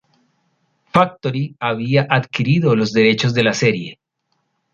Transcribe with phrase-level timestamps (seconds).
[0.91, 3.99] Factory había adquirido los derechos de la serie.